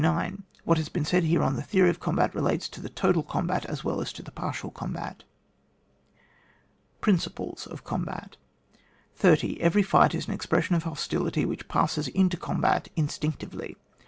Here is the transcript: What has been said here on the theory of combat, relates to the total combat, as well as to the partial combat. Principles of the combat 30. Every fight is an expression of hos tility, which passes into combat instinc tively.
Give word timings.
What 0.63 0.79
has 0.79 0.89
been 0.89 1.05
said 1.05 1.25
here 1.25 1.43
on 1.43 1.57
the 1.57 1.61
theory 1.61 1.91
of 1.91 1.99
combat, 1.99 2.33
relates 2.33 2.67
to 2.69 2.81
the 2.81 2.89
total 2.89 3.21
combat, 3.21 3.67
as 3.67 3.83
well 3.83 4.01
as 4.01 4.11
to 4.13 4.23
the 4.23 4.31
partial 4.31 4.71
combat. 4.71 5.21
Principles 7.01 7.67
of 7.67 7.83
the 7.83 7.83
combat 7.83 8.35
30. 9.17 9.61
Every 9.61 9.83
fight 9.83 10.15
is 10.15 10.27
an 10.27 10.33
expression 10.33 10.73
of 10.73 10.85
hos 10.85 11.07
tility, 11.07 11.45
which 11.45 11.67
passes 11.67 12.07
into 12.07 12.35
combat 12.35 12.87
instinc 12.97 13.37
tively. 13.37 13.75